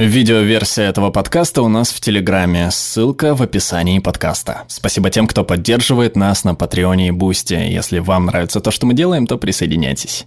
Видеоверсия 0.00 0.88
этого 0.88 1.10
подкаста 1.10 1.60
у 1.60 1.68
нас 1.68 1.92
в 1.92 2.00
Телеграме, 2.00 2.70
ссылка 2.70 3.34
в 3.34 3.42
описании 3.42 3.98
подкаста. 3.98 4.62
Спасибо 4.66 5.10
тем, 5.10 5.26
кто 5.26 5.44
поддерживает 5.44 6.16
нас 6.16 6.42
на 6.42 6.54
Патреоне 6.54 7.08
и 7.08 7.10
Бусти. 7.10 7.52
Если 7.52 7.98
вам 7.98 8.24
нравится 8.24 8.62
то, 8.62 8.70
что 8.70 8.86
мы 8.86 8.94
делаем, 8.94 9.26
то 9.26 9.36
присоединяйтесь. 9.36 10.24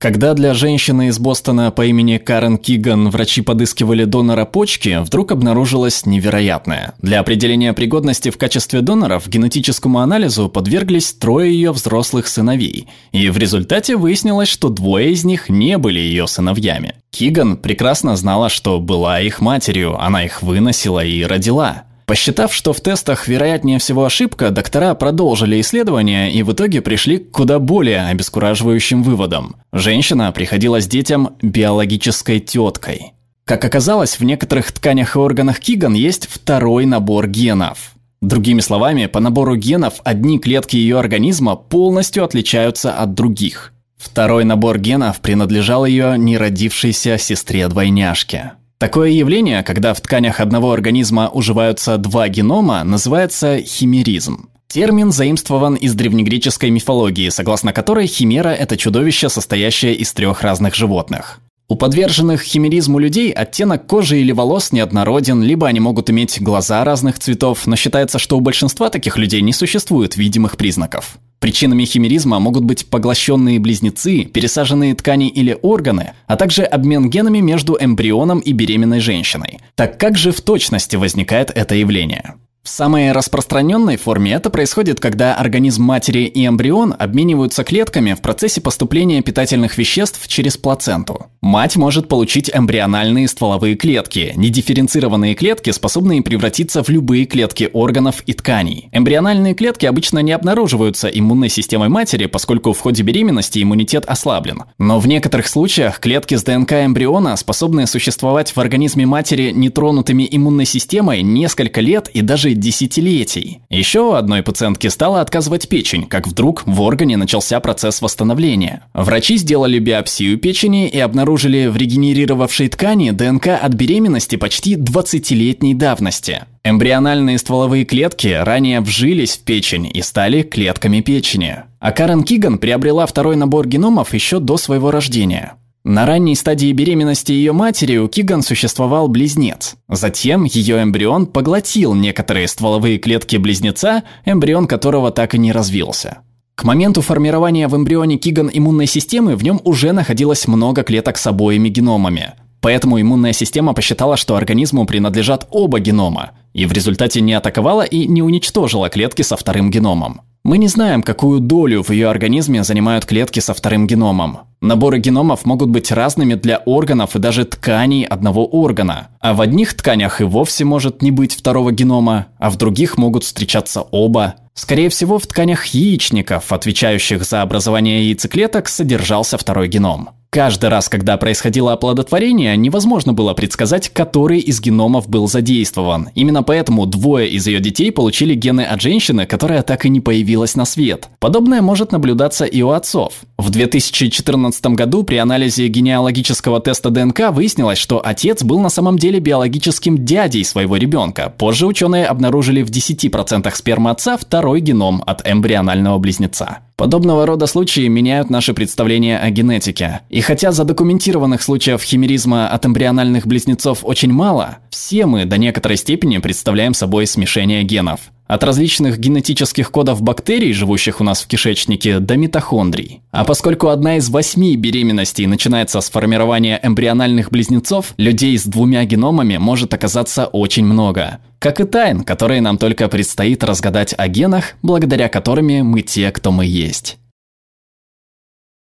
Когда 0.00 0.32
для 0.32 0.54
женщины 0.54 1.08
из 1.08 1.18
Бостона 1.18 1.70
по 1.70 1.84
имени 1.84 2.16
Карен 2.16 2.56
Киган 2.56 3.10
врачи 3.10 3.42
подыскивали 3.42 4.04
донора 4.04 4.46
почки, 4.46 4.98
вдруг 5.02 5.30
обнаружилось 5.30 6.06
невероятное. 6.06 6.94
Для 7.02 7.20
определения 7.20 7.74
пригодности 7.74 8.30
в 8.30 8.38
качестве 8.38 8.80
доноров 8.80 9.28
генетическому 9.28 9.98
анализу 9.98 10.48
подверглись 10.48 11.12
трое 11.12 11.52
ее 11.52 11.72
взрослых 11.72 12.28
сыновей, 12.28 12.88
и 13.12 13.28
в 13.28 13.36
результате 13.36 13.96
выяснилось, 13.96 14.48
что 14.48 14.70
двое 14.70 15.12
из 15.12 15.24
них 15.24 15.50
не 15.50 15.76
были 15.76 15.98
ее 15.98 16.26
сыновьями. 16.26 16.94
Киган 17.10 17.58
прекрасно 17.58 18.16
знала, 18.16 18.48
что 18.48 18.80
была 18.80 19.20
их 19.20 19.42
матерью, 19.42 20.02
она 20.02 20.24
их 20.24 20.40
выносила 20.40 21.04
и 21.04 21.22
родила. 21.24 21.82
Посчитав, 22.10 22.52
что 22.52 22.72
в 22.72 22.80
тестах 22.80 23.28
вероятнее 23.28 23.78
всего 23.78 24.04
ошибка, 24.04 24.50
доктора 24.50 24.96
продолжили 24.96 25.60
исследования 25.60 26.28
и 26.32 26.42
в 26.42 26.52
итоге 26.52 26.80
пришли 26.82 27.18
к 27.18 27.30
куда 27.30 27.60
более 27.60 28.00
обескураживающим 28.06 29.04
выводам. 29.04 29.54
Женщина 29.72 30.32
приходилась 30.32 30.88
детям 30.88 31.36
биологической 31.40 32.40
теткой. 32.40 33.12
Как 33.44 33.64
оказалось, 33.64 34.18
в 34.18 34.24
некоторых 34.24 34.72
тканях 34.72 35.14
и 35.14 35.20
органах 35.20 35.60
Киган 35.60 35.94
есть 35.94 36.26
второй 36.26 36.84
набор 36.84 37.28
генов. 37.28 37.92
Другими 38.20 38.58
словами, 38.58 39.06
по 39.06 39.20
набору 39.20 39.54
генов 39.54 40.00
одни 40.02 40.40
клетки 40.40 40.74
ее 40.74 40.98
организма 40.98 41.54
полностью 41.54 42.24
отличаются 42.24 42.92
от 42.92 43.14
других. 43.14 43.72
Второй 43.96 44.42
набор 44.42 44.80
генов 44.80 45.20
принадлежал 45.20 45.86
ее 45.86 46.18
неродившейся 46.18 47.18
сестре-двойняшке. 47.18 48.54
Такое 48.80 49.10
явление, 49.10 49.62
когда 49.62 49.92
в 49.92 50.00
тканях 50.00 50.40
одного 50.40 50.72
организма 50.72 51.28
уживаются 51.28 51.98
два 51.98 52.28
генома, 52.28 52.82
называется 52.82 53.60
химеризм. 53.60 54.48
Термин 54.68 55.12
заимствован 55.12 55.74
из 55.74 55.94
древнегреческой 55.94 56.70
мифологии, 56.70 57.28
согласно 57.28 57.74
которой 57.74 58.06
химера– 58.06 58.48
это 58.58 58.78
чудовище, 58.78 59.28
состоящее 59.28 59.94
из 59.96 60.14
трех 60.14 60.40
разных 60.40 60.74
животных. 60.74 61.40
У 61.70 61.76
подверженных 61.76 62.42
химеризму 62.42 62.98
людей 62.98 63.30
оттенок 63.30 63.86
кожи 63.86 64.18
или 64.20 64.32
волос 64.32 64.72
неоднороден, 64.72 65.40
либо 65.40 65.68
они 65.68 65.78
могут 65.78 66.10
иметь 66.10 66.42
глаза 66.42 66.82
разных 66.82 67.20
цветов, 67.20 67.64
но 67.68 67.76
считается, 67.76 68.18
что 68.18 68.36
у 68.36 68.40
большинства 68.40 68.90
таких 68.90 69.16
людей 69.16 69.40
не 69.40 69.52
существует 69.52 70.16
видимых 70.16 70.56
признаков. 70.56 71.18
Причинами 71.38 71.84
химеризма 71.84 72.40
могут 72.40 72.64
быть 72.64 72.86
поглощенные 72.86 73.60
близнецы, 73.60 74.24
пересаженные 74.24 74.96
ткани 74.96 75.28
или 75.28 75.56
органы, 75.62 76.14
а 76.26 76.36
также 76.36 76.64
обмен 76.64 77.08
генами 77.08 77.38
между 77.38 77.78
эмбрионом 77.80 78.40
и 78.40 78.50
беременной 78.50 78.98
женщиной. 78.98 79.60
Так 79.76 79.96
как 79.96 80.18
же 80.18 80.32
в 80.32 80.40
точности 80.40 80.96
возникает 80.96 81.52
это 81.54 81.76
явление? 81.76 82.34
В 82.62 82.68
самой 82.68 83.12
распространенной 83.12 83.96
форме 83.96 84.32
это 84.32 84.50
происходит, 84.50 85.00
когда 85.00 85.34
организм 85.34 85.82
матери 85.82 86.24
и 86.24 86.46
эмбрион 86.46 86.94
обмениваются 86.98 87.64
клетками 87.64 88.12
в 88.12 88.20
процессе 88.20 88.60
поступления 88.60 89.22
питательных 89.22 89.78
веществ 89.78 90.28
через 90.28 90.58
плаценту. 90.58 91.26
Мать 91.40 91.76
может 91.76 92.06
получить 92.06 92.50
эмбриональные 92.52 93.26
стволовые 93.28 93.76
клетки, 93.76 94.34
недифференцированные 94.36 95.34
клетки, 95.34 95.70
способные 95.70 96.20
превратиться 96.20 96.82
в 96.82 96.90
любые 96.90 97.24
клетки 97.24 97.70
органов 97.72 98.22
и 98.26 98.34
тканей. 98.34 98.90
Эмбриональные 98.92 99.54
клетки 99.54 99.86
обычно 99.86 100.18
не 100.18 100.32
обнаруживаются 100.32 101.08
иммунной 101.08 101.48
системой 101.48 101.88
матери, 101.88 102.26
поскольку 102.26 102.74
в 102.74 102.78
ходе 102.78 103.02
беременности 103.02 103.62
иммунитет 103.62 104.04
ослаблен. 104.04 104.64
Но 104.76 105.00
в 105.00 105.08
некоторых 105.08 105.48
случаях 105.48 105.98
клетки 105.98 106.34
с 106.34 106.44
ДНК 106.44 106.72
эмбриона 106.72 107.36
способны 107.36 107.86
существовать 107.86 108.54
в 108.54 108.58
организме 108.58 109.06
матери 109.06 109.50
нетронутыми 109.50 110.28
иммунной 110.30 110.66
системой 110.66 111.22
несколько 111.22 111.80
лет 111.80 112.10
и 112.12 112.20
даже 112.20 112.49
десятилетий. 112.54 113.60
Еще 113.70 114.16
одной 114.16 114.42
пациентки 114.42 114.86
стала 114.88 115.20
отказывать 115.20 115.68
печень, 115.68 116.06
как 116.06 116.26
вдруг 116.26 116.62
в 116.66 116.80
органе 116.80 117.16
начался 117.16 117.60
процесс 117.60 118.02
восстановления. 118.02 118.84
Врачи 118.94 119.36
сделали 119.36 119.78
биопсию 119.78 120.38
печени 120.38 120.88
и 120.88 120.98
обнаружили 120.98 121.66
в 121.66 121.76
регенерировавшей 121.76 122.68
ткани 122.68 123.10
ДНК 123.10 123.48
от 123.48 123.74
беременности 123.74 124.36
почти 124.36 124.76
20-летней 124.76 125.74
давности. 125.74 126.44
Эмбриональные 126.62 127.38
стволовые 127.38 127.84
клетки 127.84 128.28
ранее 128.28 128.80
вжились 128.80 129.38
в 129.38 129.44
печень 129.44 129.90
и 129.92 130.02
стали 130.02 130.42
клетками 130.42 131.00
печени. 131.00 131.60
А 131.78 131.92
Карен 131.92 132.22
Киган 132.22 132.58
приобрела 132.58 133.06
второй 133.06 133.36
набор 133.36 133.66
геномов 133.66 134.12
еще 134.12 134.38
до 134.38 134.58
своего 134.58 134.90
рождения. 134.90 135.54
На 135.82 136.04
ранней 136.04 136.34
стадии 136.34 136.72
беременности 136.72 137.32
ее 137.32 137.52
матери 137.52 137.96
у 137.96 138.06
Киган 138.06 138.42
существовал 138.42 139.08
близнец. 139.08 139.76
Затем 139.88 140.44
ее 140.44 140.82
эмбрион 140.82 141.26
поглотил 141.26 141.94
некоторые 141.94 142.48
стволовые 142.48 142.98
клетки 142.98 143.36
близнеца, 143.36 144.02
эмбрион 144.26 144.66
которого 144.66 145.10
так 145.10 145.34
и 145.34 145.38
не 145.38 145.52
развился. 145.52 146.18
К 146.54 146.64
моменту 146.64 147.00
формирования 147.00 147.66
в 147.66 147.74
эмбрионе 147.74 148.18
Киган 148.18 148.50
иммунной 148.52 148.86
системы 148.86 149.36
в 149.36 149.42
нем 149.42 149.58
уже 149.64 149.92
находилось 149.92 150.46
много 150.46 150.82
клеток 150.82 151.16
с 151.16 151.26
обоими 151.26 151.70
геномами. 151.70 152.34
Поэтому 152.60 153.00
иммунная 153.00 153.32
система 153.32 153.72
посчитала, 153.72 154.18
что 154.18 154.36
организму 154.36 154.84
принадлежат 154.84 155.48
оба 155.50 155.80
генома, 155.80 156.32
и 156.52 156.66
в 156.66 156.72
результате 156.72 157.22
не 157.22 157.32
атаковала 157.32 157.82
и 157.82 158.06
не 158.06 158.20
уничтожила 158.22 158.90
клетки 158.90 159.22
со 159.22 159.38
вторым 159.38 159.70
геномом. 159.70 160.20
Мы 160.42 160.56
не 160.56 160.68
знаем, 160.68 161.02
какую 161.02 161.40
долю 161.40 161.82
в 161.82 161.90
ее 161.90 162.08
организме 162.08 162.64
занимают 162.64 163.04
клетки 163.04 163.40
со 163.40 163.52
вторым 163.52 163.86
геномом. 163.86 164.40
Наборы 164.62 164.98
геномов 164.98 165.44
могут 165.44 165.68
быть 165.68 165.92
разными 165.92 166.34
для 166.34 166.58
органов 166.58 167.14
и 167.14 167.18
даже 167.18 167.44
тканей 167.44 168.04
одного 168.04 168.46
органа. 168.46 169.08
А 169.20 169.34
в 169.34 169.42
одних 169.42 169.74
тканях 169.74 170.20
и 170.22 170.24
вовсе 170.24 170.64
может 170.64 171.02
не 171.02 171.10
быть 171.10 171.36
второго 171.36 171.72
генома, 171.72 172.28
а 172.38 172.48
в 172.48 172.56
других 172.56 172.96
могут 172.96 173.24
встречаться 173.24 173.82
оба. 173.82 174.36
Скорее 174.54 174.88
всего, 174.88 175.18
в 175.18 175.26
тканях 175.26 175.66
яичников, 175.66 176.52
отвечающих 176.52 177.24
за 177.24 177.42
образование 177.42 178.08
яйцеклеток, 178.08 178.68
содержался 178.68 179.36
второй 179.36 179.68
геном. 179.68 180.10
Каждый 180.32 180.70
раз, 180.70 180.88
когда 180.88 181.16
происходило 181.16 181.72
оплодотворение, 181.72 182.56
невозможно 182.56 183.12
было 183.12 183.34
предсказать, 183.34 183.88
который 183.88 184.38
из 184.38 184.60
геномов 184.60 185.08
был 185.08 185.26
задействован. 185.26 186.10
Именно 186.14 186.44
поэтому 186.44 186.86
двое 186.86 187.28
из 187.28 187.48
ее 187.48 187.58
детей 187.58 187.90
получили 187.90 188.36
гены 188.36 188.60
от 188.60 188.80
женщины, 188.80 189.26
которая 189.26 189.62
так 189.62 189.86
и 189.86 189.88
не 189.88 189.98
появилась 189.98 190.54
на 190.54 190.66
свет. 190.66 191.08
Подобное 191.18 191.62
может 191.62 191.90
наблюдаться 191.90 192.44
и 192.44 192.62
у 192.62 192.70
отцов. 192.70 193.14
В 193.38 193.50
2014 193.50 194.66
году 194.66 195.02
при 195.02 195.16
анализе 195.16 195.66
генеалогического 195.66 196.60
теста 196.60 196.90
ДНК 196.90 197.32
выяснилось, 197.32 197.78
что 197.78 198.00
отец 198.04 198.44
был 198.44 198.60
на 198.60 198.68
самом 198.68 198.98
деле 199.00 199.18
биологическим 199.18 200.04
дядей 200.04 200.44
своего 200.44 200.76
ребенка. 200.76 201.34
Позже 201.36 201.66
ученые 201.66 202.06
обнаружили 202.06 202.62
в 202.62 202.70
10% 202.70 203.52
спермы 203.52 203.90
отца 203.90 204.16
второй 204.16 204.60
геном 204.60 205.02
от 205.04 205.28
эмбрионального 205.28 205.98
близнеца. 205.98 206.58
Подобного 206.80 207.26
рода 207.26 207.46
случаи 207.46 207.88
меняют 207.88 208.30
наши 208.30 208.54
представления 208.54 209.18
о 209.18 209.28
генетике. 209.28 210.00
И 210.08 210.22
хотя 210.22 210.50
задокументированных 210.50 211.42
случаев 211.42 211.82
химеризма 211.82 212.48
от 212.48 212.64
эмбриональных 212.64 213.26
близнецов 213.26 213.80
очень 213.82 214.10
мало, 214.10 214.60
все 214.70 215.04
мы 215.04 215.26
до 215.26 215.36
некоторой 215.36 215.76
степени 215.76 216.16
представляем 216.16 216.72
собой 216.72 217.06
смешение 217.06 217.64
генов. 217.64 218.00
От 218.26 218.44
различных 218.44 218.98
генетических 218.98 219.70
кодов 219.70 220.00
бактерий, 220.00 220.54
живущих 220.54 221.02
у 221.02 221.04
нас 221.04 221.20
в 221.20 221.26
кишечнике, 221.26 221.98
до 221.98 222.16
митохондрий. 222.16 223.02
А 223.10 223.24
поскольку 223.24 223.68
одна 223.68 223.98
из 223.98 224.08
восьми 224.08 224.56
беременностей 224.56 225.26
начинается 225.26 225.82
с 225.82 225.90
формирования 225.90 226.58
эмбриональных 226.62 227.30
близнецов, 227.30 227.92
людей 227.98 228.38
с 228.38 228.44
двумя 228.44 228.86
геномами 228.86 229.36
может 229.36 229.74
оказаться 229.74 230.24
очень 230.24 230.64
много. 230.64 231.18
Как 231.40 231.58
и 231.58 231.64
тайн, 231.64 232.04
которые 232.04 232.42
нам 232.42 232.58
только 232.58 232.86
предстоит 232.88 233.42
разгадать 233.42 233.94
о 233.96 234.08
генах, 234.08 234.56
благодаря 234.60 235.08
которыми 235.08 235.62
мы 235.62 235.80
те, 235.80 236.12
кто 236.12 236.32
мы 236.32 236.44
есть. 236.44 236.98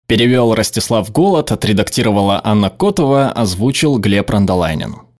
Перевел 0.06 0.54
Ростислав 0.54 1.10
Голод, 1.10 1.52
отредактировала 1.52 2.38
Анна 2.44 2.68
Котова, 2.68 3.30
озвучил 3.32 3.98
Глеб 3.98 4.28
Рандолайнин. 4.28 4.96